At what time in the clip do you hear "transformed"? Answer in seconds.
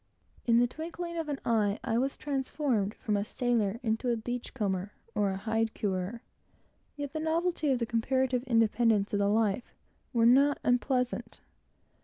2.17-2.95